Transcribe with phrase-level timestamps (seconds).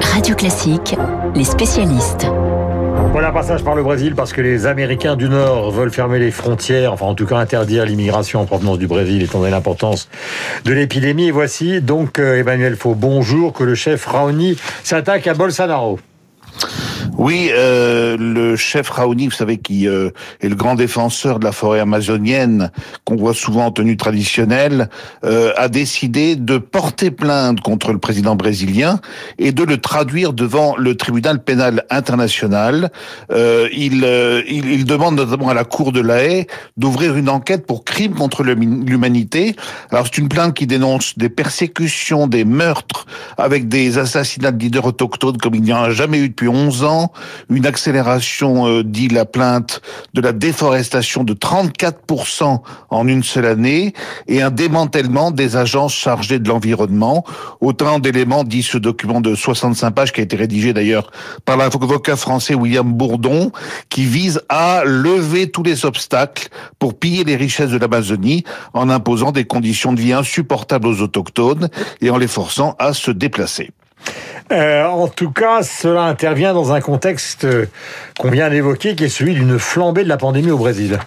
[0.00, 0.96] Radio Classique,
[1.34, 2.26] les spécialistes.
[3.12, 6.92] Voilà, passage par le Brésil parce que les Américains du Nord veulent fermer les frontières,
[6.92, 10.08] enfin en tout cas interdire l'immigration en provenance du Brésil étant donné l'importance
[10.64, 11.28] de l'épidémie.
[11.28, 15.98] Et voici donc euh, Emmanuel Faux, bonjour, que le chef Raoni s'attaque à Bolsonaro.
[17.18, 20.10] Oui, euh, le chef Raoni, vous savez, qui euh,
[20.42, 22.70] est le grand défenseur de la forêt amazonienne,
[23.04, 24.90] qu'on voit souvent en tenue traditionnelle,
[25.24, 29.00] euh, a décidé de porter plainte contre le président brésilien
[29.38, 32.90] et de le traduire devant le tribunal pénal international.
[33.32, 36.46] Euh, il, euh, il, il, demande notamment à la Cour de la Haye
[36.76, 39.56] d'ouvrir une enquête pour crime contre l'humanité.
[39.90, 43.06] Alors c'est une plainte qui dénonce des persécutions, des meurtres,
[43.38, 46.84] avec des assassinats de leaders autochtones comme il n'y en a jamais eu depuis 11
[46.84, 47.06] ans
[47.50, 49.80] une accélération, euh, dit la plainte,
[50.14, 53.92] de la déforestation de 34% en une seule année
[54.28, 57.24] et un démantèlement des agences chargées de l'environnement.
[57.60, 61.10] Autant d'éléments, dit ce document de 65 pages qui a été rédigé d'ailleurs
[61.44, 63.52] par l'avocat français William Bourdon,
[63.88, 66.48] qui vise à lever tous les obstacles
[66.78, 71.68] pour piller les richesses de l'Amazonie en imposant des conditions de vie insupportables aux autochtones
[72.00, 73.70] et en les forçant à se déplacer.
[74.52, 77.66] Euh, en tout cas, cela intervient dans un contexte euh,
[78.18, 80.98] qu'on vient d'évoquer, qui est celui d'une flambée de la pandémie au Brésil.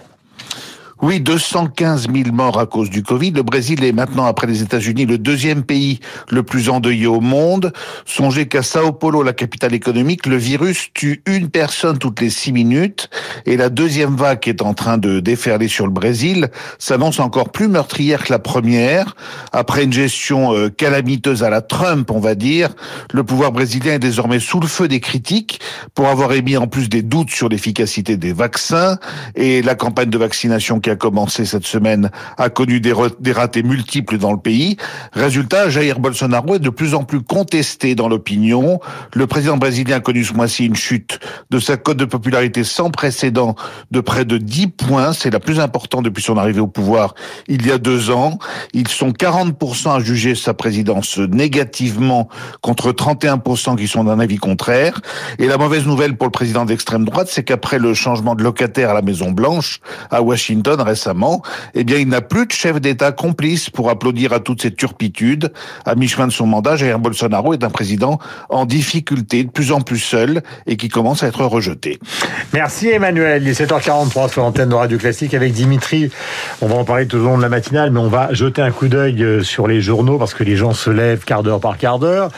[1.02, 3.30] Oui, 215 000 morts à cause du Covid.
[3.30, 7.72] Le Brésil est maintenant, après les États-Unis, le deuxième pays le plus endeuillé au monde.
[8.04, 12.52] Songez qu'à Sao Paulo, la capitale économique, le virus tue une personne toutes les six
[12.52, 13.08] minutes.
[13.46, 17.48] Et la deuxième vague qui est en train de déferler sur le Brésil s'annonce encore
[17.48, 19.16] plus meurtrière que la première.
[19.52, 22.74] Après une gestion euh, calamiteuse à la Trump, on va dire,
[23.14, 25.60] le pouvoir brésilien est désormais sous le feu des critiques
[25.94, 28.98] pour avoir émis en plus des doutes sur l'efficacité des vaccins
[29.34, 34.18] et la campagne de vaccination a commencé cette semaine a connu des, des ratés multiples
[34.18, 34.76] dans le pays.
[35.12, 38.80] Résultat, Jair Bolsonaro est de plus en plus contesté dans l'opinion.
[39.14, 42.90] Le président brésilien a connu ce mois-ci une chute de sa cote de popularité sans
[42.90, 43.54] précédent
[43.90, 45.12] de près de 10 points.
[45.12, 47.14] C'est la plus importante depuis son arrivée au pouvoir
[47.48, 48.38] il y a deux ans.
[48.72, 52.28] Ils sont 40% à juger sa présidence négativement
[52.60, 55.00] contre 31% qui sont d'un avis contraire.
[55.38, 58.90] Et la mauvaise nouvelle pour le président d'extrême droite, c'est qu'après le changement de locataire
[58.90, 61.42] à la Maison Blanche, à Washington, récemment,
[61.74, 65.52] eh bien, il n'a plus de chef d'État complice pour applaudir à toutes ces turpitudes.
[65.84, 68.18] À mi-chemin de son mandat, Jair Bolsonaro est un président
[68.48, 71.98] en difficulté, de plus en plus seul, et qui commence à être rejeté.
[72.52, 73.42] Merci Emmanuel.
[73.42, 76.10] Il est 7h43 sur l'antenne de Radio Classique avec Dimitri.
[76.60, 78.70] On va en parler tout au long de la matinale, mais on va jeter un
[78.70, 81.78] coup d'œil euh, sur les journaux parce que les gens se lèvent quart d'heure par
[81.78, 82.30] quart d'heure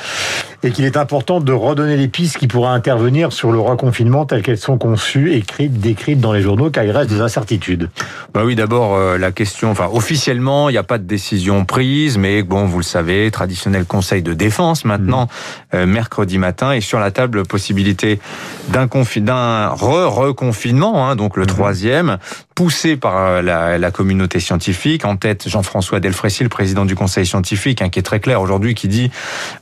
[0.62, 4.42] et qu'il est important de redonner les pistes qui pourraient intervenir sur le reconfinement telles
[4.42, 7.90] qu'elles sont conçues, écrites, décrites dans les journaux, car il reste des incertitudes.
[8.32, 12.18] Bah oui, d'abord euh, la question, enfin officiellement, il n'y a pas de décision prise,
[12.18, 15.76] mais bon, vous le savez, traditionnel conseil de défense maintenant, mmh.
[15.76, 18.20] euh, mercredi matin, et sur la table possibilité
[18.68, 21.46] d'un d'un re-reconfinement, hein, donc le mmh.
[21.46, 22.18] troisième,
[22.54, 25.04] poussé par euh, la, la, communauté scientifique.
[25.04, 28.74] En tête, Jean-François Delfrécy, le président du conseil scientifique, hein, qui est très clair aujourd'hui,
[28.74, 29.10] qui dit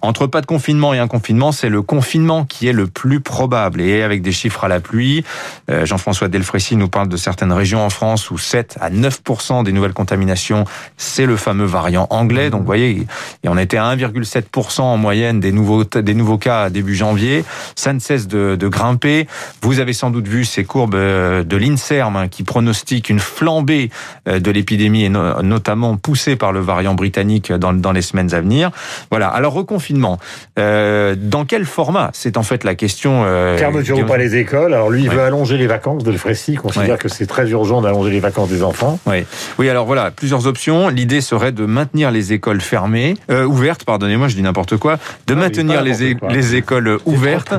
[0.03, 3.81] entre pas de confinement et un confinement, c'est le confinement qui est le plus probable.
[3.81, 5.25] Et avec des chiffres à la pluie,
[5.71, 9.73] euh, Jean-François Delfrécy nous parle de certaines régions en France où 7 à 9% des
[9.73, 10.65] nouvelles contaminations,
[10.97, 12.51] c'est le fameux variant anglais.
[12.51, 13.07] Donc, vous voyez,
[13.43, 17.45] et on était à 1,7% en moyenne des nouveaux, des nouveaux cas début janvier.
[17.77, 19.27] Ça ne cesse de, de grimper.
[19.63, 23.91] Vous avez sans doute vu ces courbes euh, de l'INSERM hein, qui pronostiquent une flambée
[24.27, 28.41] euh, de l'épidémie et notamment poussée par le variant britannique dans, dans les semaines à
[28.41, 28.71] venir.
[29.11, 29.29] Voilà.
[29.29, 30.19] Alors reconfinement,
[30.59, 32.11] euh, dans quel format?
[32.13, 33.23] C'est en fait la question.
[33.25, 36.05] Euh, Fermeture ou pas les écoles Alors lui, il veut allonger les vacances.
[36.05, 38.99] De Frécy considère que c'est très urgent d'allonger les vacances des enfants.
[39.07, 39.25] Oui.
[39.59, 39.69] Oui.
[39.69, 40.89] Alors voilà, plusieurs options.
[40.89, 43.85] L'idée serait de maintenir les écoles fermées, euh, ouvertes.
[43.85, 44.99] Pardonnez-moi, je dis n'importe quoi.
[45.27, 47.55] De maintenir les, les écoles ouvertes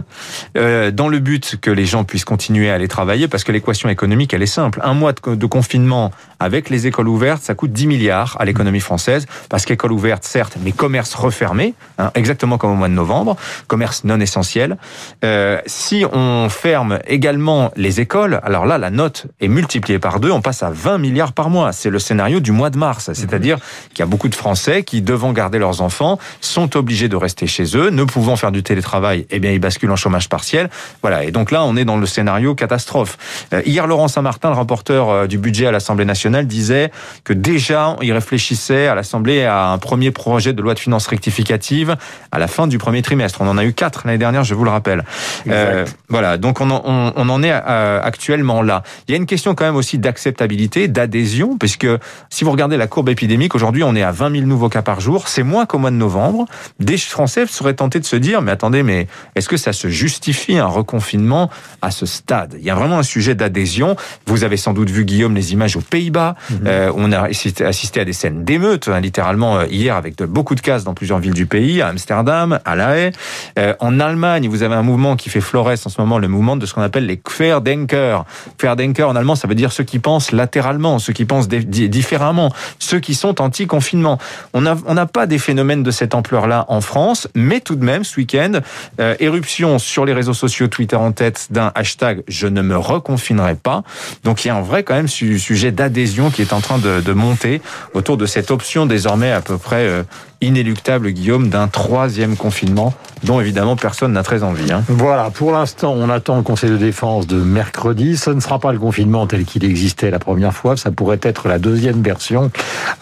[0.57, 3.89] euh, dans le but que les gens puissent continuer à aller travailler, parce que l'équation
[3.89, 4.79] économique, elle est simple.
[4.83, 6.11] Un mois de confinement
[6.41, 10.57] avec les écoles ouvertes, ça coûte 10 milliards à l'économie française, parce qu'école ouverte, certes,
[10.63, 13.37] mais commerce refermé, hein, exactement comme au mois de novembre,
[13.67, 14.77] commerce non essentiel.
[15.23, 20.31] Euh, si on ferme également les écoles, alors là, la note est multipliée par deux,
[20.31, 21.73] on passe à 20 milliards par mois.
[21.73, 23.59] C'est le scénario du mois de mars, c'est-à-dire
[23.89, 27.45] qu'il y a beaucoup de Français qui, devant garder leurs enfants, sont obligés de rester
[27.45, 30.71] chez eux, ne pouvant faire du télétravail, eh bien, ils basculent en chômage partiel.
[31.03, 33.17] Voilà, et donc là, on est dans le scénario catastrophe.
[33.53, 36.91] Euh, hier, Laurent Saint-Martin, le rapporteur rapporteur du budget à l'Assemblée nationale disait
[37.23, 41.95] que déjà, il réfléchissait à l'Assemblée à un premier projet de loi de finances rectificative
[42.31, 43.41] à la fin du premier trimestre.
[43.41, 45.03] On en a eu quatre l'année dernière, je vous le rappelle.
[45.47, 48.83] Euh, voilà, donc on en, on, on en est actuellement là.
[49.07, 51.87] Il y a une question quand même aussi d'acceptabilité, d'adhésion, puisque
[52.29, 54.99] si vous regardez la courbe épidémique, aujourd'hui on est à 20 000 nouveaux cas par
[54.99, 55.27] jour.
[55.27, 56.45] C'est moins qu'au mois de novembre.
[56.79, 60.57] Des Français seraient tentés de se dire, mais attendez, mais est-ce que ça se justifie
[60.57, 61.49] un reconfinement
[61.81, 62.55] à ce stade?
[62.59, 63.95] Il y a vraiment un sujet d'adhésion.
[64.25, 66.35] Vous avez sans doute vu, Guillaume, les images aux Pays-Bas.
[66.49, 66.59] Mhm.
[66.67, 67.29] Euh, on a
[67.65, 70.93] assisté à des scènes d'émeutes, hein, littéralement, euh, hier, avec de, beaucoup de cases dans
[70.93, 73.11] plusieurs villes du pays, à Amsterdam, à La Haye.
[73.57, 76.55] Euh, en Allemagne, vous avez un mouvement qui fait florès en ce moment, le mouvement
[76.55, 78.25] de ce qu'on appelle les Querdenker.
[78.57, 82.99] Querdenker, en allemand, ça veut dire ceux qui pensent latéralement, ceux qui pensent différemment, ceux
[82.99, 84.17] qui sont anti-confinement.
[84.53, 88.03] On n'a on pas des phénomènes de cette ampleur-là en France, mais tout de même,
[88.03, 88.59] ce week-end,
[88.99, 93.55] euh, éruption sur les réseaux sociaux, Twitter en tête d'un hashtag «je ne me reconfinerai
[93.55, 93.83] pas».
[94.23, 97.13] Donc il y a un vrai quand même sujet d'adhésion qui est en train de,
[97.13, 97.61] monter
[97.93, 100.03] autour de cette option désormais à peu près euh,
[100.41, 102.93] inéluctable, Guillaume, d'un troisième confinement
[103.23, 104.71] dont évidemment personne n'a très envie.
[104.71, 104.83] Hein.
[104.87, 108.17] Voilà, pour l'instant, on attend le Conseil de défense de mercredi.
[108.17, 111.47] Ce ne sera pas le confinement tel qu'il existait la première fois, ça pourrait être
[111.47, 112.51] la deuxième version,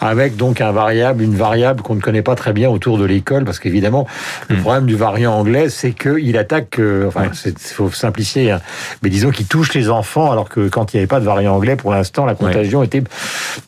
[0.00, 3.44] avec donc un variable, une variable qu'on ne connaît pas très bien autour de l'école,
[3.44, 4.06] parce qu'évidemment,
[4.48, 4.60] le hmm.
[4.60, 8.60] problème du variant anglais, c'est qu'il attaque, euh, enfin, il faut simplifier, hein,
[9.02, 11.54] mais disons qu'il touche les enfants, alors que quand il n'y avait pas de variant
[11.54, 13.02] anglais, pour l'instant, la contagion était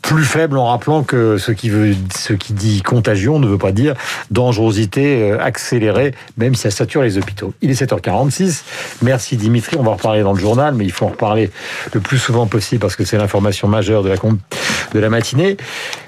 [0.02, 3.61] plus faible, en rappelant que ce qui, veut, ce qui dit contagion ne veut pas
[3.70, 3.94] dire
[4.30, 7.54] dangerosité euh, accélérée, même si ça sature les hôpitaux.
[7.62, 8.62] Il est 7h46.
[9.02, 9.76] Merci Dimitri.
[9.78, 11.50] On va en reparler dans le journal, mais il faut en reparler
[11.92, 15.56] le plus souvent possible parce que c'est l'information majeure de la, de la matinée.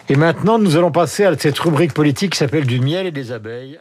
[0.08, 3.30] Et maintenant, nous allons passer à cette rubrique politique qui s'appelle Du miel et des
[3.30, 3.78] abeilles